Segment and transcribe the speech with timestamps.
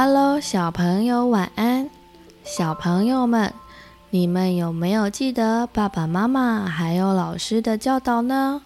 [0.00, 1.90] Hello，小朋友晚安。
[2.44, 3.52] 小朋友们，
[4.10, 8.62] 你们有没有记得爸爸妈妈还有老师的教导呢？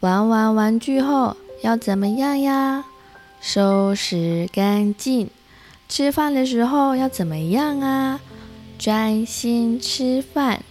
[0.00, 2.86] 玩完玩具后要怎么样呀？
[3.42, 5.28] 收拾干净。
[5.86, 8.18] 吃饭的时候要怎么样啊？
[8.78, 10.62] 专心吃饭。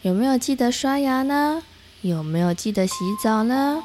[0.00, 1.62] 有没有记得刷牙呢？
[2.00, 3.82] 有没有记得洗澡呢？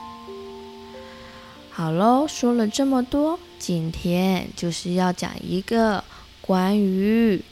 [1.69, 6.03] 好喽，说了这么多，今天就是要讲一个
[6.39, 7.43] 关于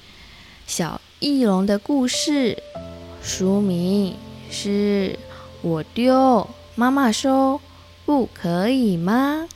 [0.65, 2.63] 小翼龙的故事。
[3.21, 4.15] 书名
[4.49, 5.11] 是
[5.61, 7.59] 《我丢，妈妈收，
[8.05, 9.49] 不可以吗？》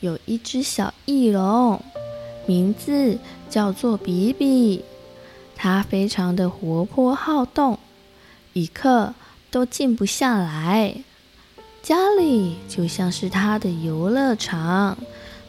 [0.00, 1.82] 有一只小翼龙，
[2.46, 4.84] 名字叫做比比，
[5.56, 7.78] 它非常的活泼好动，
[8.52, 9.14] 一刻
[9.50, 11.02] 都静不下来。
[11.86, 14.98] 家里就像是他的游乐场，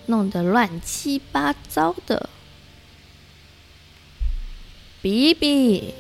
[0.06, 2.30] 弄得乱七八糟的。
[5.02, 5.96] 比比，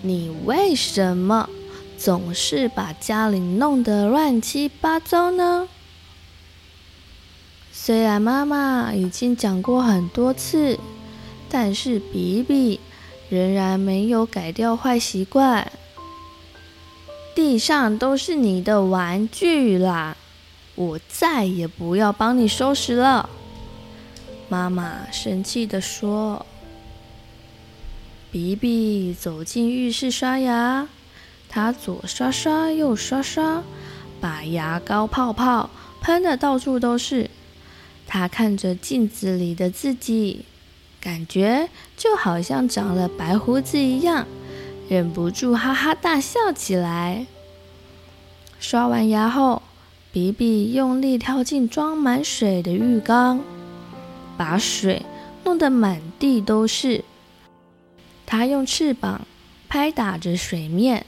[0.00, 1.50] 你为什么
[1.98, 5.68] 总是把家里弄得乱七八糟呢？
[7.70, 10.78] 虽然妈妈已经讲过很多次，
[11.50, 12.80] 但是比比
[13.28, 15.70] 仍然没有改掉坏习惯。
[17.34, 20.16] 地上都是你的玩具啦，
[20.74, 23.28] 我再也不要帮你收拾了。
[24.48, 26.44] 妈妈生气地说。
[28.30, 30.88] 比比走进浴室刷牙，
[31.50, 33.62] 他左刷刷右刷刷，
[34.22, 35.68] 把牙膏泡泡
[36.00, 37.28] 喷得到处都是。
[38.06, 40.46] 他看着镜子里的自己，
[40.98, 44.26] 感觉就好像长了白胡子一样。
[44.92, 47.24] 忍不住哈哈大笑起来。
[48.60, 49.62] 刷完牙后，
[50.12, 53.40] 比比用力跳进装满水的浴缸，
[54.36, 55.02] 把水
[55.44, 57.06] 弄得满地都是。
[58.26, 59.22] 他用翅膀
[59.66, 61.06] 拍打着水面，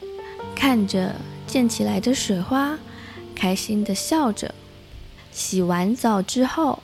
[0.55, 2.79] 看着溅起来的水花，
[3.35, 4.55] 开心的笑着。
[5.31, 6.83] 洗完澡之后，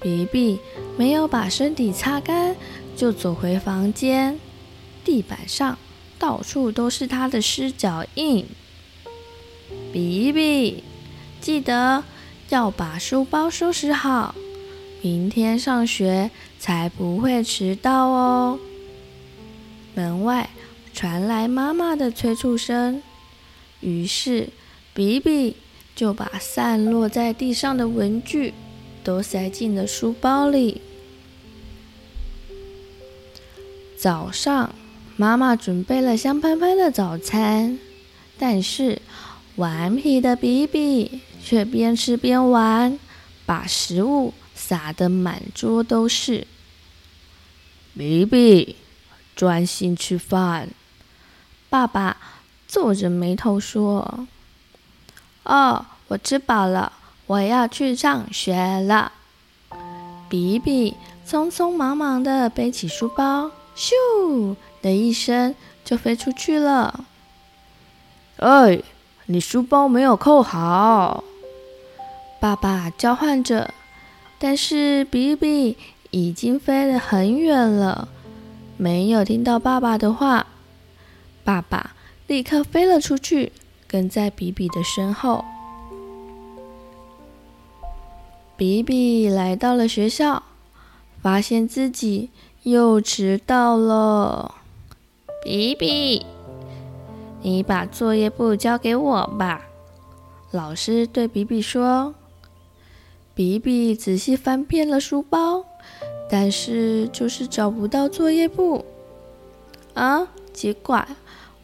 [0.00, 0.60] 比比
[0.96, 2.54] 没有把身体擦干，
[2.96, 4.38] 就走回房间，
[5.04, 5.76] 地板上。
[6.18, 8.46] 到处都是他的湿脚印。
[9.92, 10.82] 比比，
[11.40, 12.02] 记得
[12.48, 14.34] 要把书包收拾好，
[15.02, 18.58] 明天上学才不会迟到哦。
[19.94, 20.50] 门外
[20.94, 23.02] 传来妈妈的催促声，
[23.80, 24.48] 于是
[24.94, 25.56] 比比
[25.94, 28.54] 就把散落在地上的文具
[29.04, 30.80] 都塞进了书包里。
[33.96, 34.74] 早上。
[35.20, 37.76] 妈妈准备了香喷喷的早餐，
[38.38, 39.02] 但是
[39.56, 42.96] 顽皮的比比却边吃边玩，
[43.44, 46.46] 把食物撒得满桌都是。
[47.96, 48.76] 比比，
[49.34, 50.68] 专心吃饭。
[51.68, 52.16] 爸爸
[52.68, 54.28] 皱着眉头说
[55.42, 56.92] ：“哦，我吃饱了，
[57.26, 59.10] 我要去上学了。”
[60.30, 60.94] 比比
[61.26, 64.56] 匆匆忙忙地背起书包，咻！
[64.82, 67.04] 的一声就飞出去了。
[68.38, 68.82] 哎，
[69.26, 71.22] 你书包没有扣好！
[72.40, 73.72] 爸爸叫唤着，
[74.40, 75.76] 但是比比
[76.10, 78.08] 已经飞得很远了，
[78.76, 80.48] 没有听到爸爸的话。
[81.44, 81.94] 爸爸
[82.26, 83.52] 立刻飞了出去，
[83.86, 85.44] 跟在比比的身后。
[88.56, 90.42] 比比来到了学校，
[91.22, 92.30] 发现自己
[92.70, 94.54] 又迟到了。
[95.42, 96.26] 比比，
[97.40, 99.66] 你把作业簿交给我吧。
[100.50, 102.14] 老师对比比说。
[103.34, 105.64] 比比仔细翻遍了书包，
[106.28, 108.84] 但是就是找不到作业簿。
[109.94, 111.06] 啊，奇怪，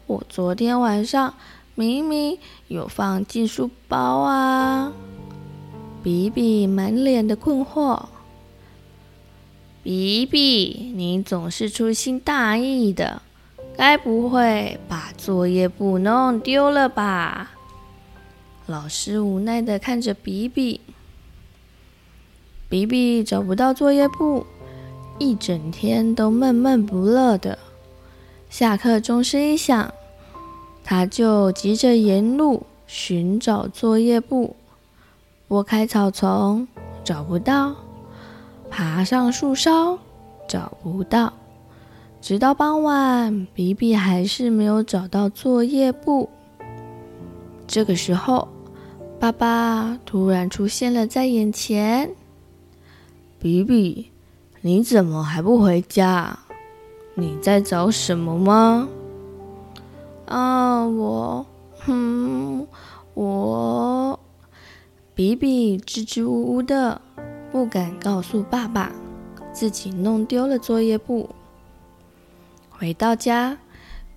[0.07, 1.33] 我昨天晚上
[1.75, 4.93] 明明有放进书包啊！
[6.01, 8.05] 比比满脸的困惑。
[9.85, 13.21] 比比，你总是粗心大意的。
[13.77, 17.51] 该不会把作业簿弄丢了吧？
[18.65, 20.81] 老师无奈的看着比比，
[22.67, 24.47] 比比找不到作业簿，
[25.19, 27.59] 一整天都闷闷不乐的。
[28.49, 29.93] 下课钟声一响，
[30.83, 34.55] 他就急着沿路寻找作业簿，
[35.47, 36.67] 拨开草丛
[37.03, 37.75] 找不到，
[38.69, 39.97] 爬上树梢
[40.47, 41.33] 找不到。
[42.21, 46.29] 直到傍晚，比比还是没有找到作业簿。
[47.67, 48.47] 这个时候，
[49.19, 52.09] 爸爸突然出现了在眼前。
[53.39, 54.09] 比比，
[54.61, 56.39] 你怎么还不回家？
[57.13, 58.89] 你在找什么吗？
[60.25, 61.45] 啊，我，
[61.85, 62.65] 哼，
[63.13, 64.19] 我，
[65.13, 66.99] 比比支支吾吾的，
[67.51, 68.91] 不敢告诉爸爸
[69.53, 71.29] 自己弄丢了作业簿。
[72.69, 73.57] 回到家，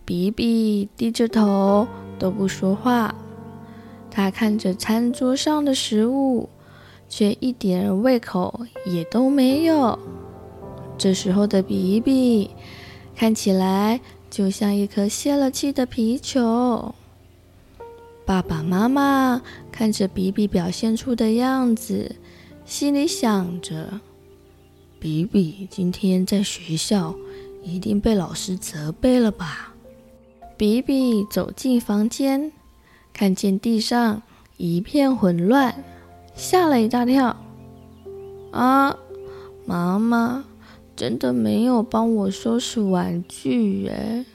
[0.04, 1.86] 比比低着头
[2.18, 3.14] 都不说话，
[4.10, 6.48] 他看着餐桌上的食物，
[7.08, 9.98] 却一点胃口也都没有。
[10.96, 12.50] 这时候的比比
[13.14, 16.94] 看起来就像一颗泄了气的皮球。
[18.26, 19.40] 爸爸妈妈
[19.70, 22.16] 看着比比表现出的样子，
[22.68, 23.98] 心里想着：
[25.00, 27.14] 比比今天在学校
[27.62, 29.72] 一定被老师责备了吧？
[30.58, 32.52] 比比走进房间，
[33.14, 34.22] 看见地上
[34.58, 35.82] 一片混乱，
[36.34, 37.34] 吓了一大跳。
[38.52, 38.94] 啊，
[39.64, 40.44] 妈妈！
[40.94, 44.26] 真的没有帮我收拾玩具耶。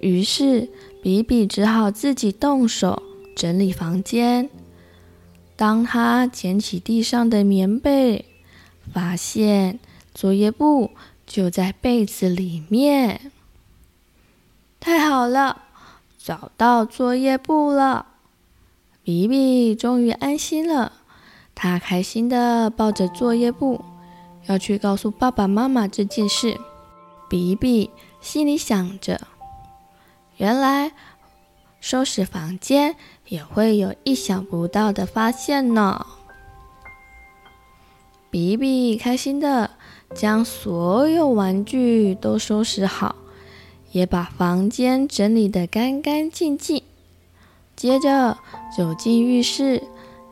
[0.00, 0.68] 于是
[1.00, 3.00] 比比只好自己动手
[3.36, 4.50] 整理房间。
[5.56, 8.24] 当他捡起地上的棉被，
[8.92, 9.78] 发现
[10.12, 10.90] 作业簿
[11.26, 13.32] 就在被子里面。
[14.80, 15.62] 太好了，
[16.18, 18.06] 找到作业簿了！
[19.02, 20.92] 比比终于安心了，
[21.54, 23.84] 他开心地抱着作业簿。
[24.46, 26.60] 要去告诉爸爸妈妈这件事，
[27.30, 27.90] 比比
[28.20, 29.20] 心里想着：
[30.36, 30.92] 原来
[31.80, 32.96] 收拾房间
[33.28, 36.06] 也会有意想不到的发现呢。
[38.30, 39.70] 比比开心地
[40.14, 43.14] 将所有玩具都收拾好，
[43.92, 46.82] 也把房间整理得干干净净。
[47.76, 48.38] 接着
[48.76, 49.82] 走进浴室，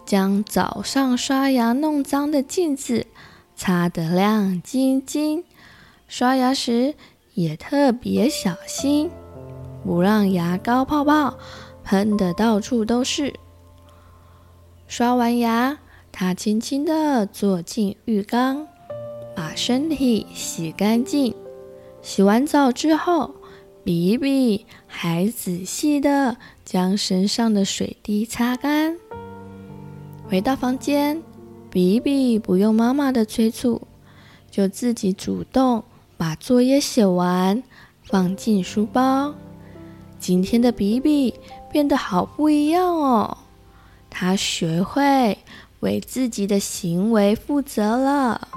[0.05, 3.07] 将早上刷牙弄脏的镜子。
[3.55, 5.45] 擦得亮晶晶，
[6.09, 6.95] 刷牙时
[7.35, 9.11] 也特别小心，
[9.85, 11.39] 不让牙膏泡泡
[11.85, 13.35] 喷得到处都是。
[14.87, 15.79] 刷完牙，
[16.11, 18.67] 他轻轻地坐进浴缸，
[19.35, 21.35] 把身体洗干净。
[22.01, 23.35] 洗完澡之后，
[23.85, 28.97] 比比还仔细地将身上的水滴擦干。
[30.29, 31.23] 回到房间。
[31.71, 33.81] 比比不用妈妈的催促，
[34.51, 35.83] 就自己主动
[36.19, 37.63] 把作业写完，
[38.05, 39.35] 放进书包。
[40.19, 41.33] 今天的比比
[41.73, 43.39] 变得好不一样哦，
[44.11, 45.39] 他学会
[45.81, 48.49] 为自己的行为负责了。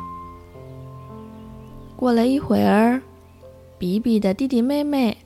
[1.95, 3.01] 过了一会儿，
[3.79, 5.17] 比比的弟弟妹妹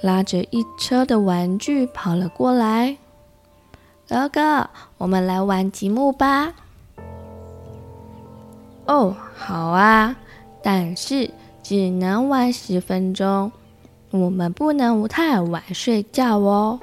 [0.00, 2.96] 拉着一车的玩具跑了过来。
[4.08, 6.54] 哥哥，我们来玩积木吧。
[8.86, 10.14] 哦，好啊，
[10.62, 11.30] 但是
[11.62, 13.50] 只能玩十分钟，
[14.10, 16.78] 我们不能太晚睡觉哦。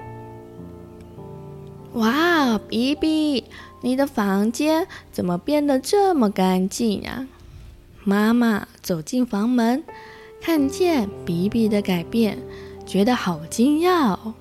[1.93, 3.43] 哇，比比，
[3.81, 7.27] 你的房间怎么变得这么干净啊？
[8.03, 9.83] 妈妈走进房门，
[10.39, 12.37] 看见比比的改变，
[12.85, 14.35] 觉得好惊讶哦。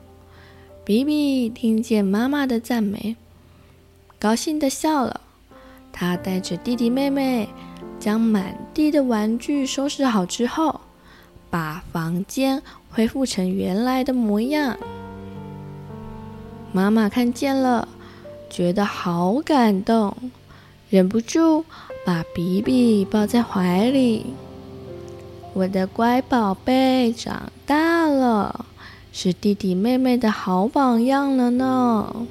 [0.84, 3.16] 比比听见妈妈的赞美，
[4.18, 5.20] 高兴地笑了。
[5.90, 7.48] 他带着弟弟妹妹，
[7.98, 10.80] 将满地的玩具收拾好之后，
[11.50, 14.78] 把房间恢复成原来的模样。
[16.72, 17.88] 妈妈看见了，
[18.48, 20.16] 觉得好感动，
[20.90, 21.64] 忍不住
[22.04, 24.26] 把比比抱在怀里。
[25.54, 28.66] 我的乖宝贝长大了，
[29.12, 32.26] 是弟弟妹妹的好榜样了呢。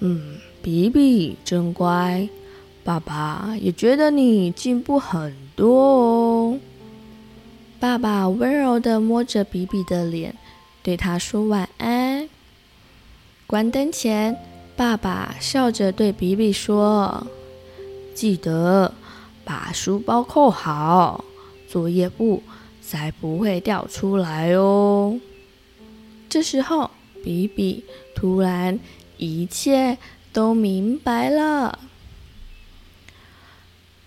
[0.00, 0.38] 嗯。
[0.64, 2.28] 比比真乖，
[2.84, 6.60] 爸爸也觉得你进步很多哦。
[7.80, 10.36] 爸爸温柔的摸着比比的脸，
[10.80, 12.01] 对他说晚安。
[13.52, 14.34] 关灯前，
[14.76, 17.26] 爸爸笑着对比比说
[18.16, 18.94] ：“记得
[19.44, 21.22] 把书包扣好，
[21.68, 22.42] 作业簿
[22.80, 25.20] 才不会掉出来哦。”
[26.30, 26.90] 这时候，
[27.22, 28.80] 比比突然
[29.18, 29.98] 一切。
[30.32, 31.78] 都明白了。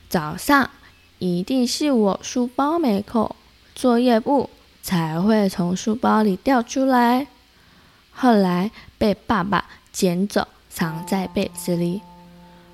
[0.09, 0.71] 早上
[1.19, 3.35] 一定是我书包没扣，
[3.75, 4.49] 作业簿
[4.81, 7.27] 才会从书包里掉出来。
[8.15, 12.01] 后来被爸爸捡走，藏在被子里。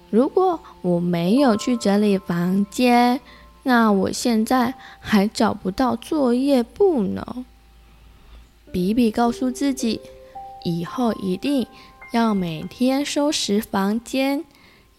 [0.10, 3.20] 如果我没有去整理房间，
[3.64, 7.46] 那我现在还找不到作业簿呢。
[8.72, 10.00] 比比告诉自己，
[10.64, 11.68] 以后一定。
[12.12, 14.44] 要每天收拾房间，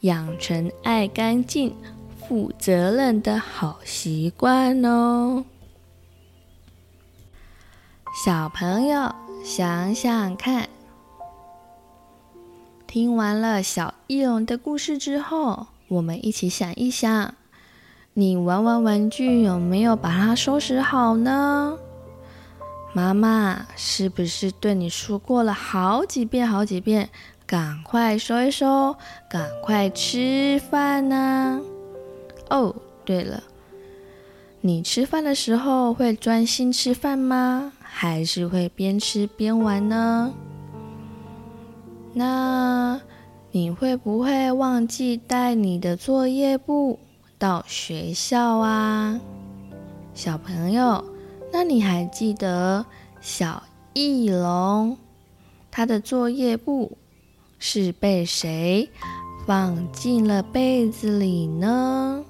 [0.00, 1.76] 养成爱干净、
[2.18, 5.44] 负责任的好习惯哦。
[8.24, 10.68] 小朋友，想想看，
[12.86, 17.34] 听完了小翼龙的故事之后，我们一起想一想，
[18.14, 21.76] 你玩完玩具有没有把它收拾好呢？
[22.94, 27.10] 妈妈是不是对你说过了好几遍、好几遍？
[27.44, 28.94] 赶快收一收，
[29.28, 31.60] 赶快吃饭呢！
[32.48, 33.42] 哦，对了，
[34.64, 37.72] 你吃饭的时候会专心吃饭吗？
[37.80, 40.32] 还是会边吃边玩呢？
[42.14, 43.00] 那
[43.50, 47.00] 你会不会忘记带你的作业簿
[47.40, 49.20] 到学校啊？
[50.14, 51.04] 小朋友，
[51.52, 52.86] 那你还记得
[53.20, 53.60] 小
[53.94, 54.96] 翼龙
[55.72, 56.96] 他的作业簿？
[57.58, 58.88] 是被谁
[59.44, 62.24] 放进了被子里呢？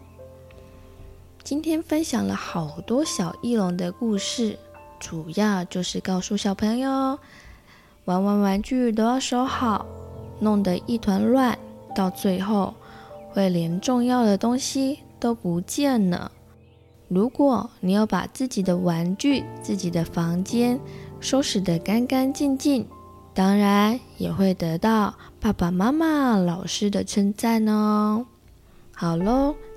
[1.45, 4.57] 今天分享了好多小翼龙的故事，
[5.01, 7.19] 主要就是告诉小朋友，
[8.05, 9.85] 玩玩玩具都要收好，
[10.39, 11.59] 弄得一团乱，
[11.95, 12.73] 到最后
[13.31, 16.31] 会连重要的东西都不见了。
[17.09, 20.79] 如果你要把自己的玩具、自己的房间
[21.21, 22.87] 收拾得干干净净。
[23.35, 28.27] 当然也会得到爸爸妈妈、老师的称赞哦。
[28.95, 29.55] 好喽，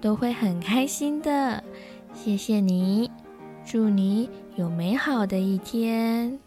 [0.00, 1.62] 都会很开心的。
[2.14, 3.10] 谢谢你，
[3.64, 6.38] 祝你有美好的一天。